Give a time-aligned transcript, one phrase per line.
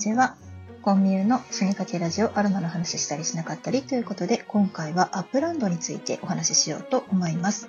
[0.00, 0.34] ちは。
[0.82, 7.68] コンビニーの死にかけラジオアロマの話したりしなかったりということで、今回はアップランドについてお話ししようと思います。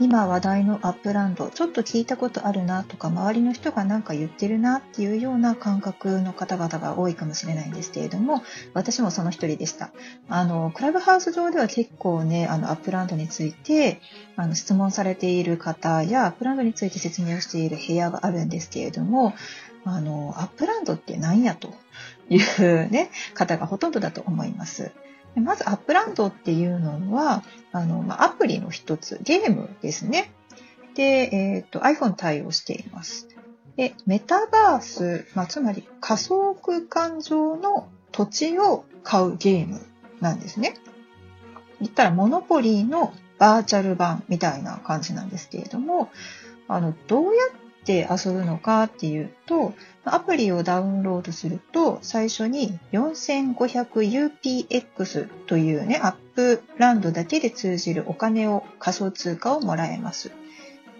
[0.00, 8.42] 今話題のアップランド、ちょっと聞いたことあるなとか、周りの人が何か言ってるなっていうような感覚の方々が多いかもしれないんですけれども、
[8.72, 9.90] 私もその一人でした。
[10.30, 14.00] あの、クラブハウス上では結構ね、あの、アップランドについて、
[14.36, 19.34] あの、質問されている方や、アップランドについて説明をしている部屋があるんですけれども、
[19.84, 21.74] あの、アップランドって何やと
[22.30, 24.92] いうね、方がほとんどだと思います。
[25.36, 30.32] まずアップランドっていうのは、あの、まアプリの一つ、ゲームですね。
[30.94, 33.28] で、えっ、ー、と、iPhone 対応しています。
[33.76, 39.80] で、メタバース、まあ、つまり仮想空間上の土地を買うゲーム
[40.20, 40.74] なんですね。
[41.80, 46.10] 言ったら、モノポリーのバーチャル版みたいな感じなんですけれども、
[46.68, 60.30] あの、どうやって遊ぶのかっていうと、アプリをダウンロードすると、最初に 4500UPX というね、アップランドだけで通じるお金を、仮想通貨をもらえます。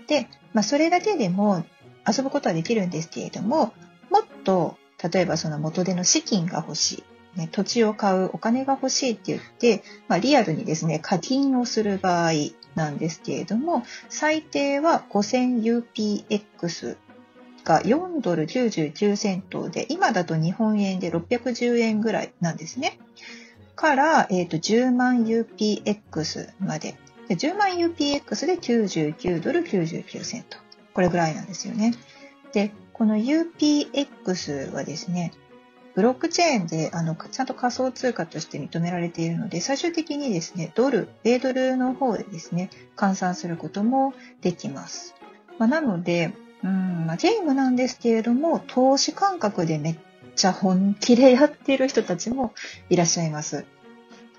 [0.07, 1.65] で、まあ、それだけでも
[2.07, 3.73] 遊ぶことはできるんですけれども、
[4.11, 4.77] もっと、
[5.13, 7.05] 例えばその元手の資金が欲しい。
[7.37, 12.33] ね、土地を買うお金が欲しいって言って、まあ、リアルにですね、課金をする場合
[12.75, 16.97] なんですけれども、最低は 5000UPX
[17.65, 22.99] が4ドル99セントで、今だと日本円で610円ぐらいなんですね。
[23.77, 26.97] から、え、ー、と、10万 UPX まで。
[27.29, 30.59] で10万 UPX で99ドル99セント。
[30.93, 31.95] これぐらいなんですよね。
[32.53, 35.33] で、この UPX はですね、
[35.95, 45.15] ブロックチェーンであのちゃんと仮想通貨として認められているので、最終的にですね、ドル、米ドルの方でですね、換算することもできます。
[45.59, 46.33] まあ、なので、
[46.63, 49.97] うんまあ、ゲームなんですけれども、投資感覚でめっ
[50.37, 52.53] ちゃ本気でやっている人たちも
[52.89, 53.67] いらっしゃいます。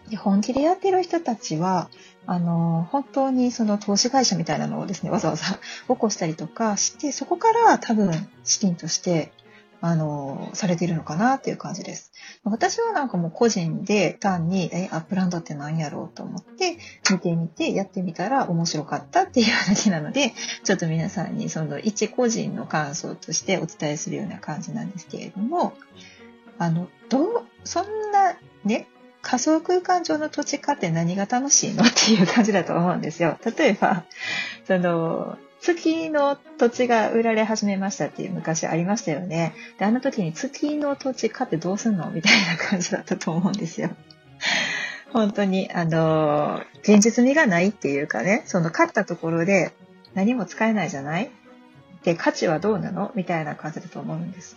[0.09, 1.89] で本気でやっている人たちは、
[2.25, 5.45] あの、本当にその投資会社みたいなのをですね、わざわざ
[5.87, 8.11] 起こしたりとかして、そこから多分
[8.43, 9.31] 資金として
[9.81, 12.11] あの、されているのかなっていう感じです。
[12.43, 16.77] 私はなんかもう個人で単に、え、アップランドって何やろうと思って
[17.09, 20.33] 見てみてやってみたら面白かったっていう話なので、
[20.63, 25.73] ちょっと皆さんにその一個人の感想としてお伝えするような感じなんですけれども、
[26.59, 28.87] あの、どう、そんなね、
[29.23, 33.39] 仮想空間上の土地化って何が楽しいのっていう感じだと思うんですよ。
[33.57, 34.03] 例えば、
[34.67, 39.53] その、月の土地が売られ始めましたっていう昔ありましたよね。
[39.77, 43.91] で、あの時に月の土地買ってどうすんのみたいな感じだったと思うんですよ。
[45.13, 49.71] 本当に、あの、現実味がないっていうかね、その買ったところで
[50.15, 51.29] 何も使えないじゃない？
[52.03, 53.11] で、価値はどうなの？
[53.13, 54.55] みたいな感じだと思うんです。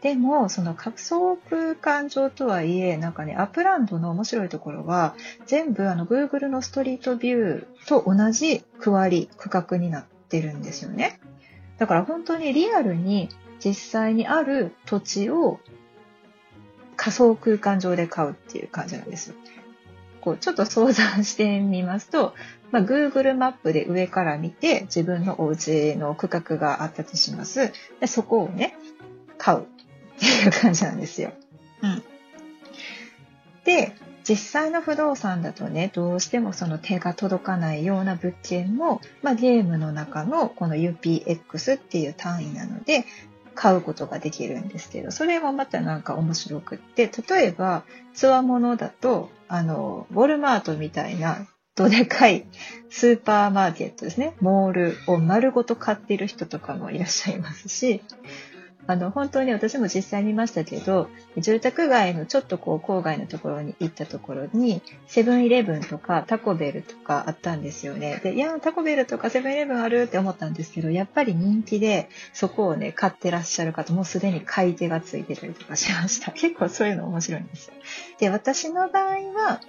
[0.00, 5.14] でも、その仮想空間上とはいえ、なんかね、アップランドの面白いところは、
[5.46, 11.18] 全部あの Google のストリートビューと同じ区割り、区画になってってるんですよね。
[11.78, 13.28] だから本当にリアルに
[13.62, 15.58] 実際にある土地を
[16.96, 19.34] 仮想空間上で買うっていう感じなんです。
[20.20, 22.34] こうちょっと想像してみますと、
[22.70, 27.72] まあ、Google マップで上から見て自分のお家の区画があったとします。
[28.00, 28.76] でそこをね、
[29.36, 29.62] 買うっ
[30.18, 31.32] ていう感じなんですよ。
[31.82, 32.02] うん。
[33.64, 33.94] で、
[34.28, 43.04] 実際の不動産だとね、どうしてもその手が届かないような物件も、まあ、ゲームの中のこの UPX っていう単位なので、
[43.54, 47.82] 買うことができるんですけど、それもまたなんか面白くって、例えば、
[48.14, 51.46] つわものだと、あの、ウォルマートみたいな
[51.80, 52.44] どでかい
[52.90, 54.34] スーパーマーケットですね。
[54.40, 58.02] モールを丸ごと買っている人とかもいらっしゃいますし、
[58.90, 68.20] あの、本当に私も実際見ましたけど、住宅街のちょっとこう郊外のところに行ったところに、セブンイレブンとかタコベルとかあったんですよね。
[68.24, 76.32] で、いや、タコベルとかセブンイレブンあるって思ったんですけど、やっぱり人気で、そこをね、買ってらっしゃる方、もうすでに買い手がついてたりとかしました。
[76.32, 77.74] 結構そういうの面白いんですよ。
[78.18, 79.60] で、私の場合は、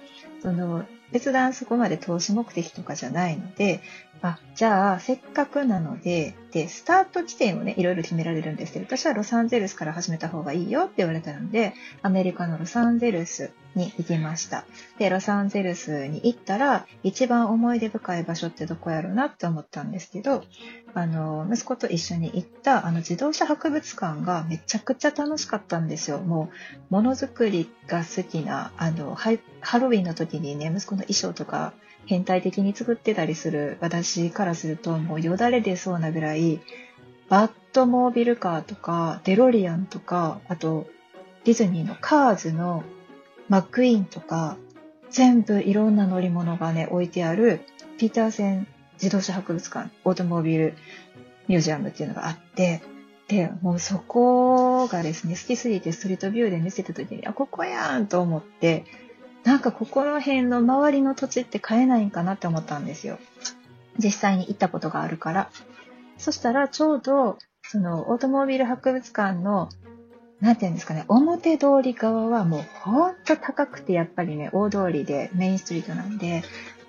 [0.42, 3.80] その、別段そこまで投資目的とかじゃないので、
[4.22, 14.64] あ、じゃあ、せっかくなので、で、スタート地点をね、いろいろ決められるんですけど、私はロサンゼルスから始めた方がいいよって言われたので、アメリカのロサンゼルスに行きました。
[14.98, 20.44] で、ロサンゼルスに行ったら、一番思い出深い場所ってどこやろうなって思ったんですけど、
[20.94, 26.18] あの、息子と一緒に行った、あの、自動車博物館がめちゃくちゃ楽しかったんですよ。
[26.18, 26.50] も
[26.90, 29.30] う、ものづくりが好きな、あの、ハ
[29.78, 31.72] ロウィンの時にね、息子の衣装とか、
[32.06, 36.60] 変態的に作ってたりする私からするともうよだれ出そうなぐらい
[37.28, 40.86] バットモービルカーとかデロリアンとかあと
[41.44, 42.84] ディズニーのカーズの
[43.48, 44.56] マックイーンとか、
[45.10, 47.60] 全部いろんな乗り物がね、置いてある、
[47.98, 50.74] ピーターセン自動車博物館、オートモービル
[51.48, 52.82] ミュージアムっていうのがあって、
[53.28, 58.84] で、もうそこがですね、好きすぎてストリートビューで見せた時に、あ、ここやんと思って、
[59.44, 63.18] なんかここの辺の周りの土地って買えないんかなって思ったんですよ。
[63.98, 65.50] 実際に行ったことがあるから。
[66.16, 69.68] そしたらちょうど、そのオートモービル博物館の、
[70.42, 76.42] なんていうんですかね、表通り側はもうほんと高くてやっぱりね、大通りでメインストリートなんで、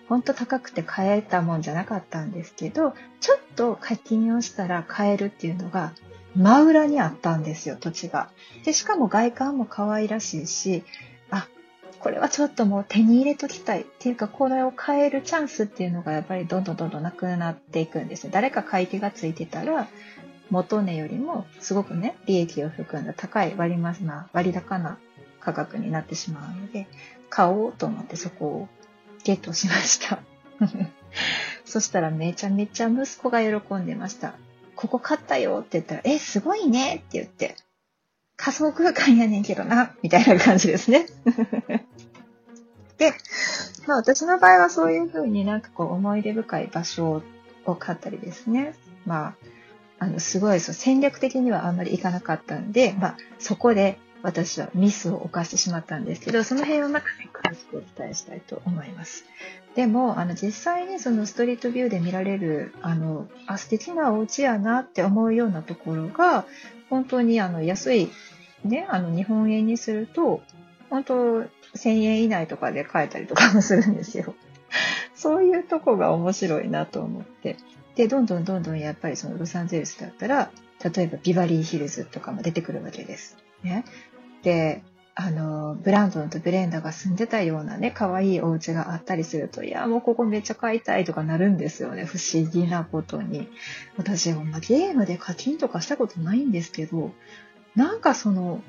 [0.09, 5.93] ほんと高くて買えたもんじゃなかったんですけど、ちょっと課金をしたら買えるっていうのが
[6.35, 8.29] 真裏にあったんですよ、土地が。
[8.65, 10.83] で、しかも外観も可愛らしいし、
[11.29, 11.47] あ、
[11.99, 18.31] これはちょっともう手に入れときたいっていうか、これを買えるチャンスっていうのがやっぱりどんどんどんどんなくなっていくんですよ。
[18.33, 19.87] 誰か買い手がついてたら、
[20.53, 24.99] 元値よりもすごくね、利益を含んだ高い割増な、割高な
[25.39, 26.87] 価格になってしまうので、
[27.29, 28.67] 買おうと思ってそこを
[29.23, 30.19] ゲットしました。
[31.65, 34.35] そしたらめちゃめちゃ息子が喜んでました。
[34.75, 37.55] ここ買ったよって言ったら、え、すごいねって言って、
[38.37, 41.07] 仮想空間やねんけどな、みたいな感じですね。
[42.99, 43.11] で、
[43.87, 47.23] まあ私の場合はそういうふうになんかこう思い出深い場所
[47.65, 48.75] を買ったりですね。
[49.05, 49.35] まあ、
[50.03, 59.23] あの、すごいそう戦略的にはあんまり行かなかったんで、まあそこで私はミスを犯してしまったんですけど、その辺をまたね、詳しくお伝えしたいと思います。
[59.75, 66.45] でも、あの、実際にそのストリートビューで見られる、あの、あ、素敵なお家やなって思うようなところが、
[66.89, 68.09] 本当にあの、安い、
[68.63, 70.41] ね、あの、日本円にすると、
[70.89, 71.41] 本当、
[71.75, 74.35] 1000円以内とかで買えたりとかもするんですよ。
[75.15, 77.57] そういうとこが面白いなと思って。
[77.95, 80.51] で、どんどんどんどんやっぱりそのロサンゼルスだったら、
[80.83, 83.37] 例えばビバリーヒルズとかも出てくるわけです。
[83.63, 83.85] ね。
[84.41, 84.83] で、
[85.15, 92.03] あの、ブランドンとブレンダが住んでたようなね、可愛いお家があったりすると、いや、もうここめっちゃ買いたいとかなるんですよね。
[92.03, 93.47] 不思議なことに。
[93.95, 97.11] 私は、ま、ゲームで課金とかしたことないんですけど、
[97.75, 98.63] なんかその、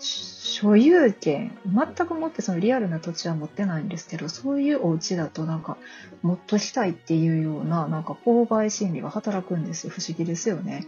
[0.00, 5.76] 所有権、全くもってそのリアルな土地は持ってないんですけど、そういうお家だとなんか、
[6.22, 9.92] もっとしたいっていうような、なんか購買心理が働くんですよ。
[9.92, 10.86] 不思議ですよね。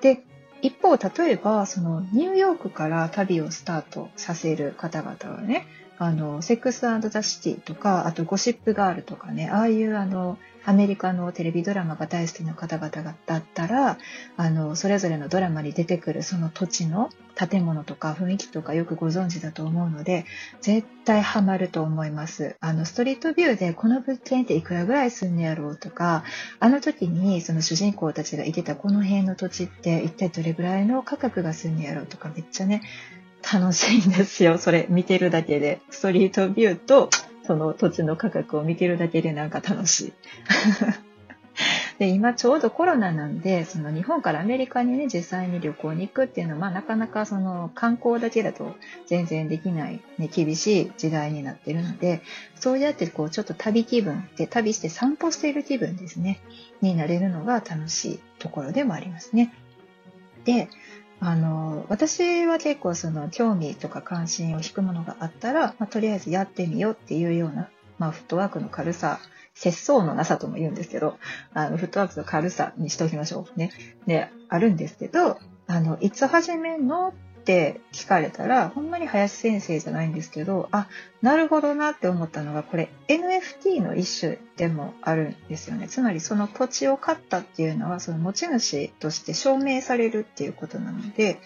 [0.00, 0.24] で、
[0.60, 5.66] 一方、例えば、その、ニューヨークから旅をスタートさせる方々はね、
[5.98, 13.98] あの、セックスザ・シティとか、あとゴシップガールとかね、ああいうあの、アメリカのテレビドラマが大好きな方々だったら、
[14.36, 20.24] あの、それぞれのドラマに出てくるその土地の建物とか雰囲気とかよくご存知だと思うので、
[20.60, 22.56] 絶対ハマると思います。
[22.60, 26.22] あの、ストリートビューでこの物件っていくらぐらいすんねやろうとか、
[26.60, 32.82] あの時にその主人公たちがいてたこの辺の土地って一体どれぐらいの価格がすんねやろうとかめっちゃね、
[33.42, 34.58] 楽しいんですよ。
[34.58, 35.80] それ見てるだけで。
[35.90, 37.10] ストリートビューと
[37.46, 40.12] その土地の価格を見てるだけでなんか楽しい。
[41.98, 48.74] で、今ちょうどコロナなんで、その日本からアメリカにね、実際に旅行に行くっていうのは、まあなかなかその観光だけだと
[49.06, 52.22] 全然できない、ね、厳しい時代になってるので、
[52.54, 56.40] そうやってこうちょっと旅気分で、旅して散歩している気分ですね、
[56.80, 59.52] になれるのが楽しいところでもありますね。
[60.44, 60.68] で、
[61.24, 69.20] あの、私は結構その興味とか関心を引くものがあったら、まあ、とりあえずやってみようっていうような、まあ、フットワークの軽さ、
[69.54, 71.16] 節操のなさとも言うんですけど、
[71.54, 73.70] あの、フットワークの軽さにしておきましょうね。
[74.04, 75.38] で、あるんですけど、
[75.68, 80.88] あの、いつ始めんのっって聞かれたら、ほんまに林先生じゃないんですけど、あ、
[81.22, 85.88] なるほどなって思ったのが、これ NFT の一種でもあるんですよね。
[85.88, 91.40] つまりその土地を買ったっていうのは、その持ち主として証明されるっていうことなので、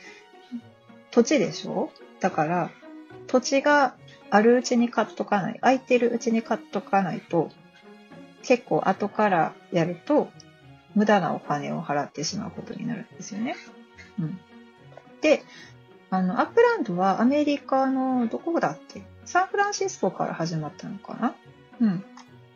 [1.10, 1.90] 土地でしょ？
[2.20, 2.70] だから、
[3.26, 3.94] 土地が
[4.28, 7.50] あるうちに買っとかない、空いてるうちに買っとかないと、
[8.42, 10.28] 結構後からやると、
[10.94, 13.56] 無駄なお金を払ってしまうことになるんですよね。
[14.18, 14.38] うん。
[15.20, 15.42] で、
[16.10, 19.02] あの、アップランドはアメリカのどこだっけ？
[19.24, 21.34] サンフランシスコから始まったのかな？
[21.80, 22.04] うん。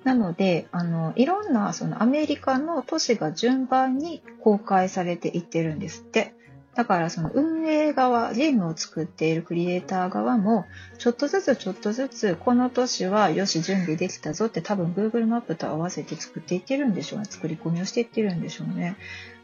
[0.05, 6.35] なので、あの、いろんなそのアメリカの都市が順番に公開されていってるんですって。
[6.75, 10.65] だからその運営側、ゲームを作っているクリエイター側も、
[10.99, 17.25] ちょっとずつちょっとずつ、この都市はよし準備できたぞって多分 Google マップと合わせて作っていってるんでしょうね。
[17.29, 18.97] 作り込みをしていってるんでしょうね。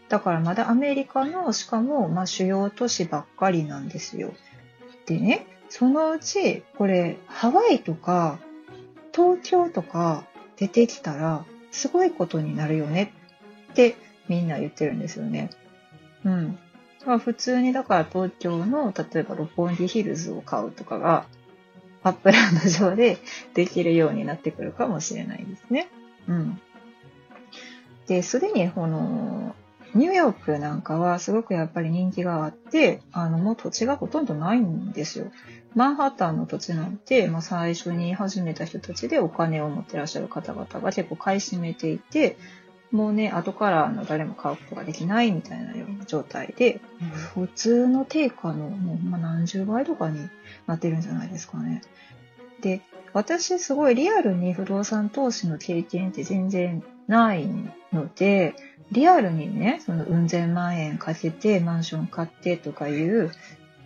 [0.08, 4.32] だからまだアメリカの、しかも、まあ、主要都市ばっかりなんですよ。
[5.06, 8.38] でね、そのうち、これ、ハワイとか、
[9.12, 10.24] 東京とか
[10.56, 13.12] 出てきたら、すごいことになるよね
[13.72, 13.96] って
[14.28, 15.50] みんな言ってるんですよね。
[16.24, 16.58] うん。
[17.04, 21.26] まあ、普通にだから東京の例えば六本木ヒルズを買うとかが
[22.02, 23.18] アップランド上で
[23.54, 25.88] できるようになってくるかもしれないですね。
[26.28, 26.60] うん。
[28.06, 29.55] で、すでにこの
[29.96, 35.32] ニューヨークなんかはすごくやっぱり人気があって、あの、もう土地がほとんどないんですよ。
[35.74, 42.36] マンハッタンの土地なんて、まあ、最初に始めた人たちでお金を持ってらっしゃる方々が結構買い占めていて、
[42.92, 46.80] もうね、後からの誰も買うことができないみたいなような状態で、
[47.34, 50.28] 普通の定価のもう、まあ、何十倍とかに
[50.66, 51.82] なってるんじゃないですかね。
[52.60, 52.80] で、
[53.12, 57.48] 私すごいリアルに不動産投資の経験って全然ない
[57.96, 58.54] ので、
[58.92, 63.32] リアルにね、そのうん千万円かけてマンション買ってとかいう、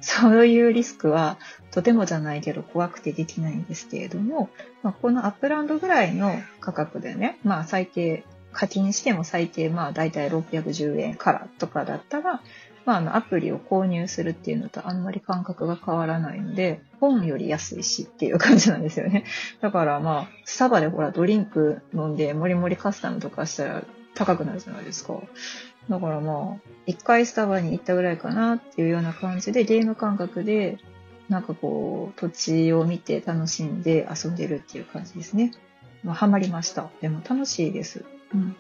[0.03, 1.39] そういうリスクは
[1.71, 4.49] とてもじゃないけど怖くてできないんですけれども、
[4.83, 12.43] まあ、このアップランドぐらいの価格でね、まあ最低、課金しても最低まあ大体610円からとかだったら、
[12.85, 19.25] まあ、あのアプリを購入するっていうのとあんまり感覚が変わらないので、本より安いしっていう感じなんですよね。
[19.61, 25.15] だからまあ、スタバでほらドリンク飲んでもりもりカスタムとかしたら高くなるじゃないですか。
[25.89, 30.79] だからまあ、一回スタバに行ったぐらいかなっていうような感じで、ゲーム感覚で、
[31.29, 35.53] なんかこう、土地を見て楽しんで遊んでるっていう感じですね。
[36.03, 36.91] まあ、ハマりました。
[37.01, 38.05] でも楽しいです。
[38.35, 38.57] うん。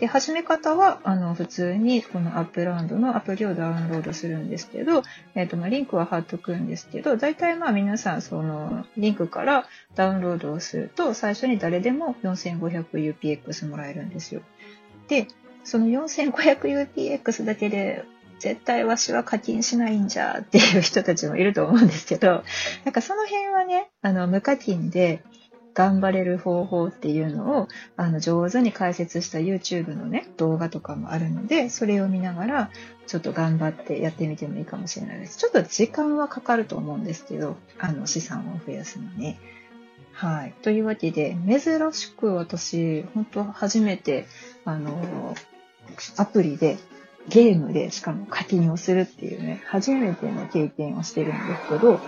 [0.00, 5.02] で、始め方は、あの、普通にこのアップランドのアプリをダウンロードするんですけど、
[5.34, 14.42] えっ、ー、と、まあ、リンクは貼っとくんですけど、大体まあ皆さん、その、リンクからダウンロードをすると、最初に誰でも 4500UPX もらえるんですよ。
[15.08, 15.28] で、
[15.62, 18.04] その 4500UPX だけで、
[18.40, 22.42] 絶対わしは課金しないんじゃっていう人たちもいると思うんですけど、
[22.84, 25.22] なんかその辺はね、あの、無課金で
[25.74, 32.70] 頑張れる方法っていうのを、あの、上手に解説した YouTube のね、動画とかもあるので、それを見ながら、
[33.06, 35.36] ちょっと頑張ってやってみてもいいかもしれないです。
[35.38, 39.36] ちょっと時間はかかると思うんですけど、あの、資産を増やすのに。
[40.12, 40.54] はい。
[40.62, 44.26] というわけで、珍しく私、本当初めて、
[44.64, 45.34] あの、
[46.16, 46.78] アプリで、
[47.28, 52.00] ゲームでしかも課金をするっていうね、初めての経験をしてるんですけど、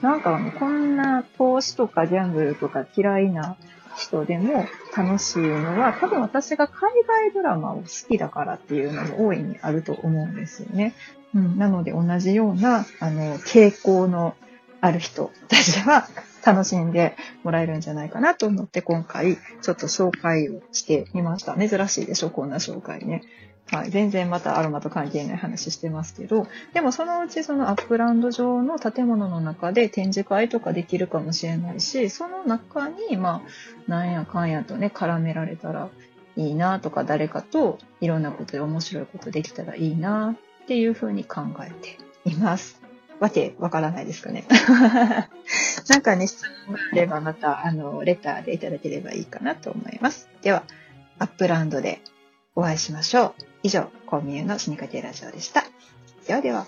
[0.00, 3.56] なんかね、こんな投資とかギャンブルとか嫌いな
[3.96, 10.94] 人でも楽しいのは、多分私が海外ドラマを好きだからっていうのも大いにあると思うんですよね。
[11.34, 14.34] うん、なので同じような、あの、傾向の
[14.80, 16.06] ある人たちは
[16.44, 21.56] 楽しんでもらえるんじゃないかなと思って今回ちょっと紹介をしてみました。
[21.56, 23.22] 珍しいでしょこんな紹介ね。
[23.70, 23.90] はい。
[23.90, 35.88] 全然またアロマと関係ない話してますけど、でもそのうちそのアップランド上の建物の中で展示会とかできるかもしれないし、その中に、まあ、なんやかんやとね、絡められたら
[36.36, 42.82] いいなとか、誰かといろんなことで面白いことできたらいいなっていうふうに考えています。
[43.20, 44.44] わけわからないですかね。
[45.88, 50.28] なんかね、質問があればまた、あの、レターでいただければいいかなと思います。
[50.42, 50.64] では、
[51.18, 52.00] アップランドで
[52.54, 53.53] お会いしましょう。
[53.64, 55.64] 以上、コンビニの死にかけラジオでした。
[56.26, 56.66] ではでは。